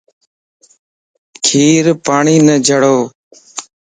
کير 1.45 1.85
پاڻيني 2.05 2.55
جڙووَ 2.67 3.01